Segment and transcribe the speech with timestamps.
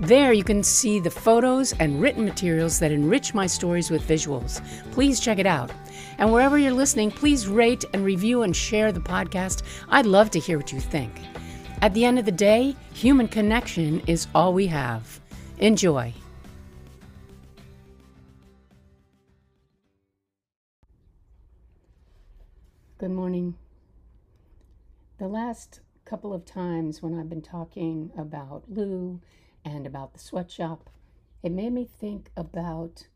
[0.00, 4.62] There you can see the photos and written materials that enrich my stories with visuals.
[4.92, 5.72] Please check it out.
[6.18, 9.64] And wherever you're listening, please rate and review and share the podcast.
[9.88, 11.10] I'd love to hear what you think.
[11.82, 15.20] At the end of the day, human connection is all we have.
[15.58, 16.14] Enjoy.
[22.98, 23.56] Good morning.
[25.18, 29.20] The last couple of times when I've been talking about Lou
[29.64, 30.90] and about the sweatshop,
[31.42, 33.06] it made me think about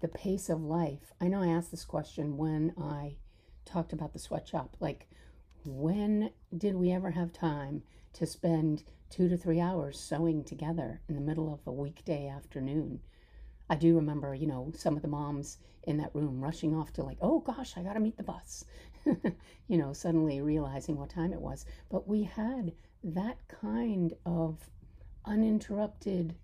[0.00, 1.12] the pace of life.
[1.20, 3.16] I know I asked this question when I
[3.64, 4.76] talked about the sweatshop.
[4.80, 5.08] Like,
[5.64, 7.82] when did we ever have time
[8.14, 13.00] to spend two to three hours sewing together in the middle of a weekday afternoon?
[13.68, 17.02] I do remember, you know, some of the moms in that room rushing off to,
[17.02, 18.64] like, oh gosh, I got to meet the bus,
[19.04, 21.64] you know, suddenly realizing what time it was.
[21.90, 24.58] But we had that kind of
[25.26, 26.36] uninterrupted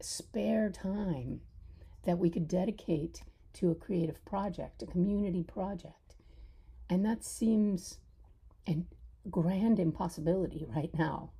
[0.00, 1.40] spare time
[2.04, 3.22] that we could dedicate
[3.52, 6.16] to a creative project, a community project.
[6.88, 7.98] And that seems
[8.66, 8.78] a
[9.30, 11.30] grand impossibility right now.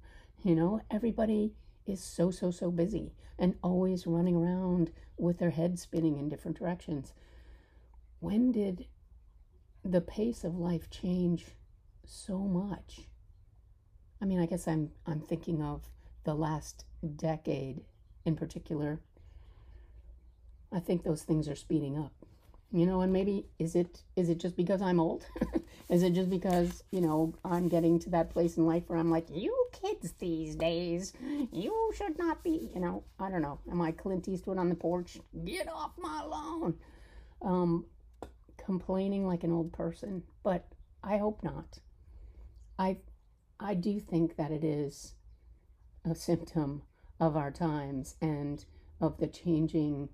[0.43, 1.55] You know, everybody
[1.87, 6.59] is so, so, so busy and always running around with their heads spinning in different
[6.59, 7.13] directions.
[8.21, 8.87] When did
[9.85, 11.47] the pace of life change
[12.05, 13.10] so much?
[14.21, 15.83] I mean, I guess I'm I'm thinking of
[16.25, 16.85] the last
[17.17, 17.81] decade
[18.25, 19.01] in particular.
[20.73, 22.13] I think those things are speeding up.
[22.73, 25.27] You know, and maybe is it is it just because I'm old?
[25.89, 29.11] is it just because, you know, I'm getting to that place in life where I'm
[29.11, 31.13] like, you kids these days,
[31.53, 33.59] you should not be, you know, I don't know.
[33.71, 35.19] Am I Clint Eastwood on the porch?
[35.45, 36.75] Get off my lawn.
[37.43, 37.87] Um
[38.59, 40.65] complaining like an old person, but
[41.03, 41.81] I hope not.
[42.79, 42.99] I
[43.61, 45.15] I do think that it is
[46.05, 46.83] a symptom
[47.21, 48.65] of our times and
[49.01, 50.09] of the changing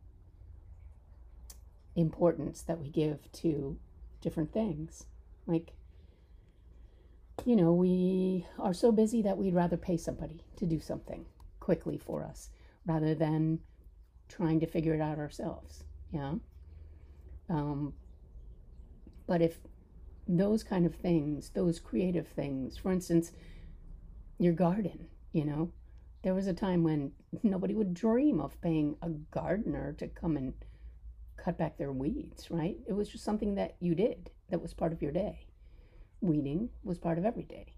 [1.94, 3.78] importance that we give to
[4.20, 5.06] different things.
[5.46, 5.72] Like,
[7.44, 11.24] you know, we are so busy that we'd rather pay somebody to do something
[11.60, 12.50] quickly for us
[12.84, 13.60] rather than
[14.28, 15.84] trying to figure it out ourselves.
[16.12, 16.34] Yeah.
[17.48, 17.94] Um,
[19.26, 19.58] but if
[20.28, 22.76] those kind of things, those creative things.
[22.76, 23.32] For instance,
[24.38, 25.70] your garden, you know,
[26.22, 30.54] there was a time when nobody would dream of paying a gardener to come and
[31.36, 32.76] cut back their weeds, right?
[32.86, 35.46] It was just something that you did that was part of your day.
[36.20, 37.74] Weeding was part of every day.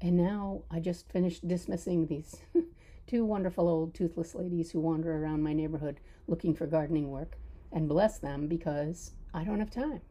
[0.00, 2.36] And now I just finished dismissing these
[3.06, 7.36] two wonderful old toothless ladies who wander around my neighborhood looking for gardening work.
[7.70, 10.02] And bless them because I don't have time.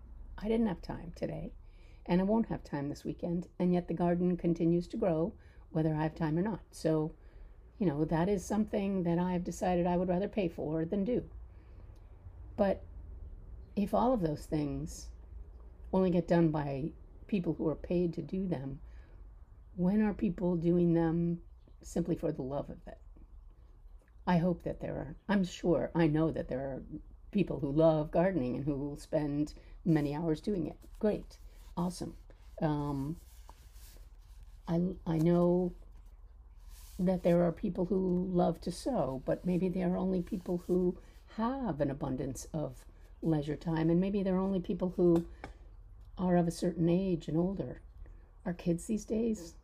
[0.44, 1.54] I didn't have time today,
[2.06, 5.34] and I won't have time this weekend, and yet the garden continues to grow
[5.70, 6.62] whether I have time or not.
[6.72, 7.14] So,
[7.78, 11.24] you know, that is something that I've decided I would rather pay for than do.
[12.58, 12.84] But
[13.76, 15.10] if all of those things
[15.94, 16.92] only get done by
[17.28, 18.80] people who are paid to do them,
[19.76, 21.40] when are people doing them
[21.82, 22.98] simply for the love of it?
[24.28, 26.84] I hope that there are, I'm sure, I know that there are
[27.32, 29.54] people who love gardening and who will spend
[29.86, 30.78] many hours doing it.
[31.00, 31.38] Great,
[31.76, 32.16] awesome.
[32.62, 33.18] Um,
[34.68, 35.74] I, I know
[37.00, 40.98] that there are people who love to sew, but maybe they are only people who
[41.38, 42.86] have an abundance of
[43.22, 45.26] leisure time, and maybe they're only people who
[46.18, 47.82] are of a certain age and older.
[48.46, 49.56] Are kids these days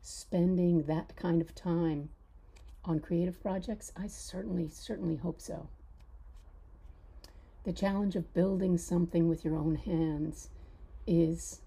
[0.00, 2.08] spending that kind of time
[2.84, 3.92] on creative projects?
[3.96, 5.68] I certainly, certainly hope so.
[7.66, 10.50] The challenge of building something with your own hands
[11.04, 11.62] is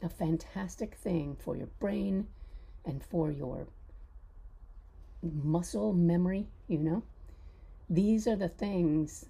[0.00, 2.28] a fantastic thing for your brain
[2.84, 3.66] and for your
[5.22, 7.02] muscle memory, you know.
[7.88, 9.26] These are the things,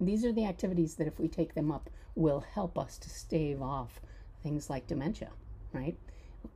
[0.00, 3.62] these are the activities that, if we take them up, will help us to stave
[3.62, 4.00] off
[4.42, 5.30] things like dementia,
[5.72, 5.96] right?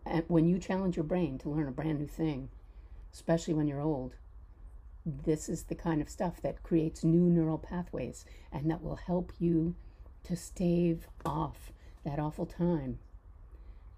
[0.04, 2.48] And when you challenge your brain to learn a brand new thing,
[3.12, 4.16] especially when you're old,
[5.24, 9.32] this is the kind of stuff that creates new neural pathways and that will help
[9.38, 9.74] you
[10.24, 11.72] to stave off
[12.04, 12.98] that awful time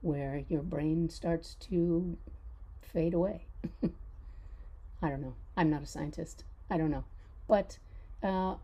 [0.03, 2.17] where your brain starts to
[2.81, 3.47] fade away.
[5.03, 5.35] I don't know.
[5.57, 6.45] I'm not a scientist.
[6.71, 7.05] I don't know.
[7.49, 7.79] But
[8.23, 8.55] uh,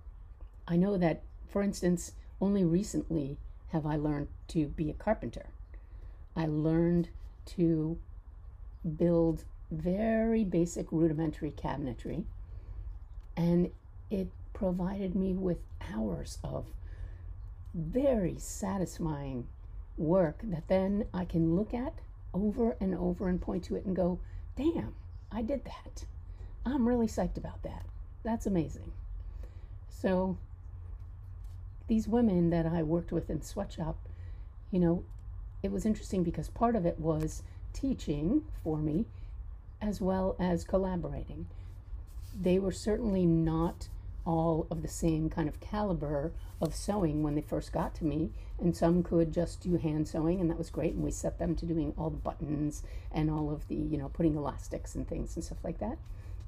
[0.69, 3.39] I know that, for instance, only recently
[3.69, 5.47] have I learned to be a carpenter.
[6.37, 7.09] I learned
[7.47, 7.99] to
[8.97, 12.25] build very basic rudimentary cabinetry,
[13.37, 13.71] and
[14.11, 15.59] it provided me with
[15.95, 16.67] hours of
[17.75, 19.47] very satisfying
[19.99, 21.95] work that then I can look at
[22.33, 24.19] over and over and point to it and go,
[24.57, 24.95] damn,
[25.31, 26.05] I did that.
[26.65, 27.85] I'm really psyched about that.
[28.25, 28.93] That's amazing.
[29.89, 30.37] So,
[31.87, 33.97] these women that I worked with in sweatshop,
[34.71, 35.05] you know,
[35.63, 37.43] it was interesting because part of it was
[37.73, 39.07] teaching for me
[39.81, 41.47] as well as collaborating.
[42.39, 43.89] They were certainly not
[44.27, 48.31] all of the same kind of caliber of sewing when they first got to me.
[48.59, 51.55] And some could just do hand sewing and that was great and we set them
[51.57, 55.37] to doing all the buttons and all of the you know putting elastics and things
[55.37, 55.99] and stuff like that.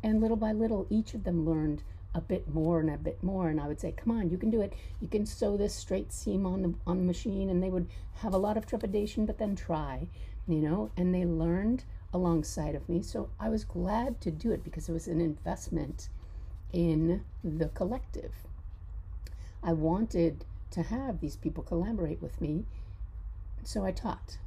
[0.02, 1.82] And little by little each of them learned
[2.14, 4.50] a bit more and a bit more and I would say come on you can
[4.50, 4.72] do it.
[5.00, 8.34] You can sew this straight seam on the on the machine and they would have
[8.34, 10.08] a lot of trepidation but then try
[10.48, 10.90] you know?
[10.96, 14.92] And they learned alongside of me so I was glad to do it because it
[14.92, 16.08] was an investment
[16.72, 18.32] in the collective.
[19.62, 22.64] I wanted to have these people collaborate with me,
[23.64, 24.38] so I taught.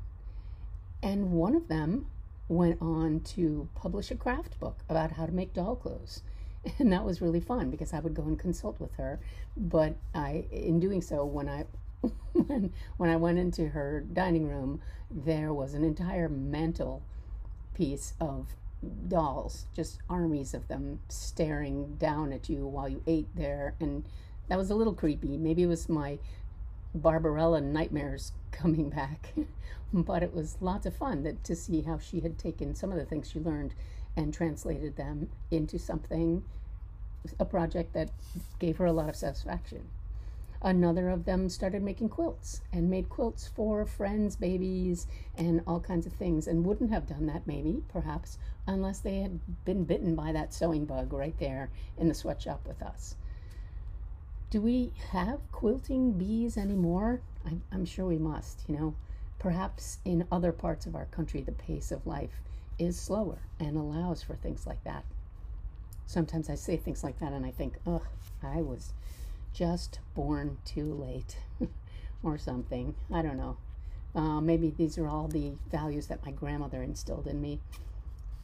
[1.01, 2.07] And one of them
[2.47, 6.21] went on to publish a craft book about how to make doll clothes.
[6.77, 9.19] And that was really fun because I would go and consult with her.
[9.57, 11.65] But I, in doing so, when I
[12.33, 14.79] when, when I went into her dining room,
[15.09, 17.01] there was an entire mantle
[17.81, 18.45] piece of
[19.07, 23.73] dolls, just armies of them staring down at you while you ate there.
[23.79, 24.05] And
[24.49, 25.35] that was a little creepy.
[25.35, 26.19] Maybe it was my
[26.93, 29.33] Barbarella nightmares coming back.
[29.93, 32.99] but it was lots of fun that, to see how she had taken some of
[32.99, 33.73] the things she learned
[34.15, 36.43] and translated them into something,
[37.39, 38.11] a project that
[38.59, 39.87] gave her a lot of satisfaction.
[40.63, 46.05] Another of them started making quilts and made quilts for friends' babies and all kinds
[46.05, 48.37] of things, and wouldn't have done that maybe, perhaps,
[48.67, 52.83] unless they had been bitten by that sewing bug right there in the sweatshop with
[52.83, 53.15] us.
[54.51, 57.21] Do we have quilting bees anymore?
[57.45, 58.95] I'm, I'm sure we must, you know.
[59.39, 62.41] Perhaps in other parts of our country, the pace of life
[62.77, 65.05] is slower and allows for things like that.
[66.05, 68.05] Sometimes I say things like that and I think, ugh,
[68.43, 68.93] I was
[69.53, 71.38] just born too late
[72.24, 72.95] or something.
[73.13, 73.57] I don't know.
[74.13, 77.59] Uh, maybe these are all the values that my grandmother instilled in me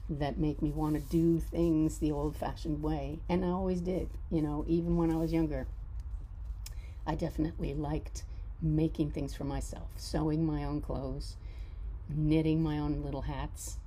[0.10, 3.20] that make me want to do things the old fashioned way.
[3.28, 5.68] And I always did, you know, even when I was younger.
[7.06, 8.24] I definitely liked
[8.62, 11.36] making things for myself, sewing my own clothes,
[12.10, 13.78] knitting my own little hats.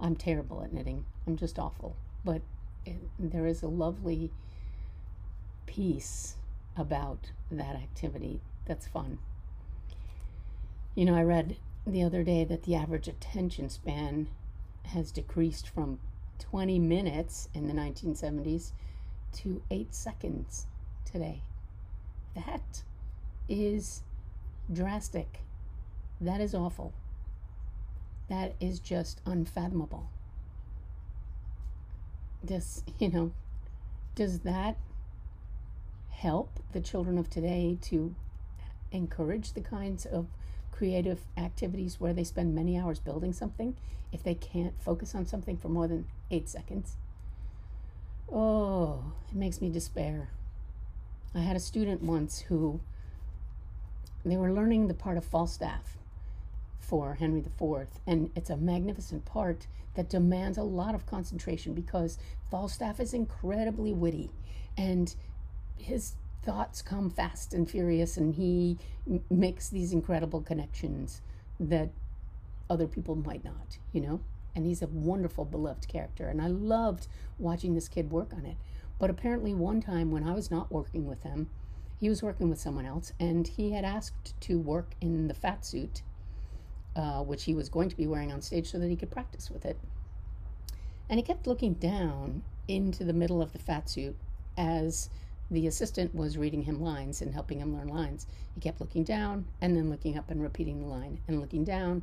[0.00, 1.96] I'm terrible at knitting, I'm just awful.
[2.24, 2.42] But
[2.84, 4.30] it, there is a lovely
[5.66, 6.36] peace
[6.76, 9.18] about that activity that's fun.
[10.94, 11.56] You know, I read
[11.86, 14.28] the other day that the average attention span
[14.86, 15.98] has decreased from
[16.38, 18.72] 20 minutes in the 1970s
[19.32, 20.66] to 8 seconds
[21.04, 21.42] today.
[22.34, 22.82] That
[23.48, 24.02] is
[24.72, 25.40] drastic.
[26.20, 26.92] That is awful.
[28.28, 30.08] That is just unfathomable.
[32.44, 33.32] Does, you know,
[34.14, 34.76] does that
[36.16, 38.14] help the children of today to
[38.90, 40.26] encourage the kinds of
[40.72, 43.76] creative activities where they spend many hours building something
[44.12, 46.96] if they can't focus on something for more than eight seconds.
[48.32, 50.30] Oh, it makes me despair.
[51.34, 52.80] I had a student once who
[54.24, 55.98] they were learning the part of Falstaff
[56.80, 62.18] for Henry IV, and it's a magnificent part that demands a lot of concentration because
[62.50, 64.30] Falstaff is incredibly witty
[64.76, 65.14] and
[65.78, 68.78] his thoughts come fast and furious, and he
[69.08, 71.20] m- makes these incredible connections
[71.58, 71.90] that
[72.68, 74.20] other people might not, you know?
[74.54, 76.28] And he's a wonderful, beloved character.
[76.28, 78.56] And I loved watching this kid work on it.
[78.98, 81.50] But apparently, one time when I was not working with him,
[81.98, 85.64] he was working with someone else, and he had asked to work in the fat
[85.64, 86.02] suit,
[86.94, 89.50] uh, which he was going to be wearing on stage so that he could practice
[89.50, 89.78] with it.
[91.08, 94.16] And he kept looking down into the middle of the fat suit
[94.56, 95.08] as
[95.50, 98.26] the assistant was reading him lines and helping him learn lines.
[98.54, 102.02] He kept looking down and then looking up and repeating the line and looking down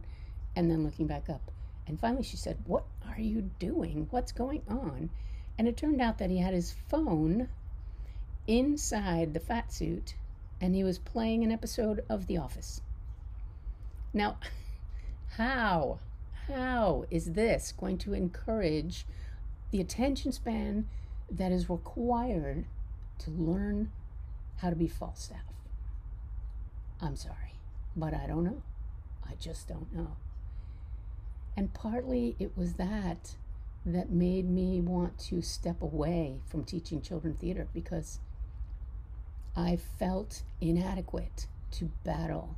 [0.55, 1.51] and then looking back up.
[1.85, 4.07] And finally she said, What are you doing?
[4.11, 5.09] What's going on?
[5.57, 7.49] And it turned out that he had his phone
[8.47, 10.15] inside the fat suit
[10.61, 12.81] and he was playing an episode of The Office.
[14.13, 14.37] Now,
[15.37, 15.99] how,
[16.47, 19.05] how is this going to encourage
[19.71, 20.87] the attention span
[21.29, 22.65] that is required
[23.19, 23.91] to learn
[24.57, 25.39] how to be Falstaff.
[27.01, 27.59] I'm sorry,
[27.95, 28.61] but I don't know.
[29.27, 30.15] I just don't know.
[31.55, 33.35] And partly it was that
[33.85, 38.19] that made me want to step away from teaching children theater because
[39.55, 42.55] I felt inadequate to battle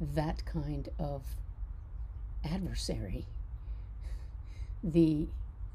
[0.00, 1.22] that kind of
[2.44, 3.26] adversary.
[4.84, 5.26] The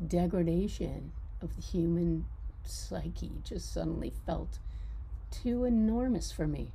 [0.07, 1.11] degradation
[1.41, 2.25] of the human
[2.63, 4.59] psyche just suddenly felt
[5.29, 6.71] too enormous for me.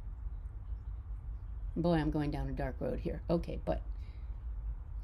[1.76, 3.20] Boy, I'm going down a dark road here.
[3.28, 3.82] Okay, but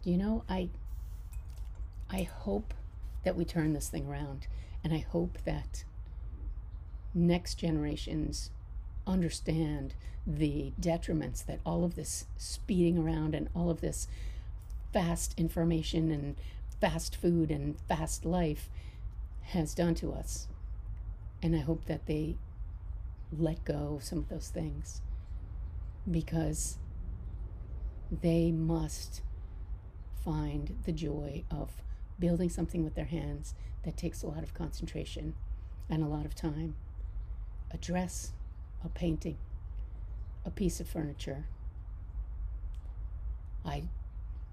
[0.04, 0.70] you know, I
[2.10, 2.74] I hope
[3.24, 4.46] that we turn this thing around
[4.82, 5.84] and I hope that
[7.14, 8.50] next generations
[9.06, 9.94] understand
[10.26, 14.08] the detriments that all of this speeding around and all of this
[14.92, 16.36] fast information and
[16.80, 18.68] fast food and fast life
[19.42, 20.48] has done to us.
[21.42, 22.36] And I hope that they
[23.36, 25.00] let go of some of those things
[26.08, 26.78] because
[28.10, 29.22] they must
[30.24, 31.70] find the joy of
[32.18, 35.34] building something with their hands that takes a lot of concentration
[35.90, 36.76] and a lot of time.
[37.72, 38.32] A dress,
[38.84, 39.38] a painting,
[40.44, 41.46] a piece of furniture.
[43.64, 43.84] I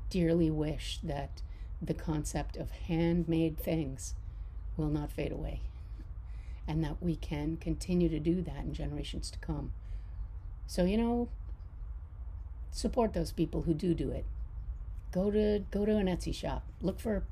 [0.09, 1.41] dearly wish that
[1.81, 4.15] the concept of handmade things
[4.77, 5.61] will not fade away
[6.69, 9.71] and that we can continue to do that in generations to come.
[10.67, 11.27] So, you know,
[12.69, 14.23] support those people who do do it.
[15.11, 16.63] Go to go to an Etsy shop.
[16.79, 17.23] Look for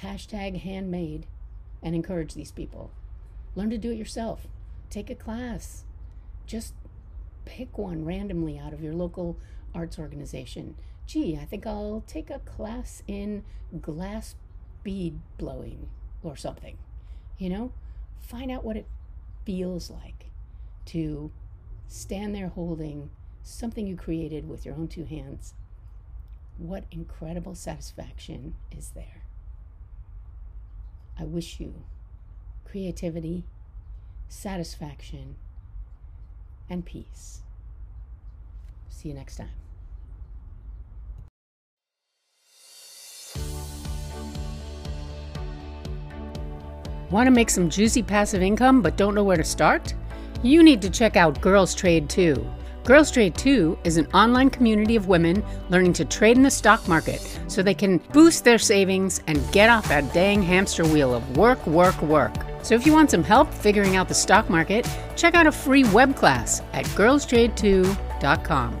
[0.00, 1.26] hashtag handmade
[1.82, 2.92] and encourage these people.
[3.56, 4.46] Learn to do it yourself.
[4.90, 5.82] Take a class.
[6.46, 6.74] Just
[7.44, 9.36] pick one randomly out of your local
[9.74, 10.76] arts organization.
[11.04, 13.42] Gee, I think I'll take a class in
[13.80, 14.36] glass
[14.84, 15.88] bead blowing
[16.22, 16.78] or something.
[17.38, 17.72] You know,
[18.24, 18.86] find out what it
[19.44, 20.26] feels like
[20.86, 21.30] to
[21.88, 23.10] stand there holding
[23.42, 25.54] something you created with your own two hands.
[26.56, 29.22] What incredible satisfaction is there?
[31.18, 31.74] I wish you
[32.64, 33.44] creativity,
[34.28, 35.36] satisfaction,
[36.68, 37.42] and peace.
[38.88, 39.63] See you next time.
[47.14, 49.94] Want to make some juicy passive income but don't know where to start?
[50.42, 52.44] You need to check out Girls Trade 2.
[52.82, 56.88] Girls Trade 2 is an online community of women learning to trade in the stock
[56.88, 61.36] market so they can boost their savings and get off that dang hamster wheel of
[61.36, 62.34] work, work, work.
[62.62, 65.84] So if you want some help figuring out the stock market, check out a free
[65.84, 68.80] web class at girlstrade2.com.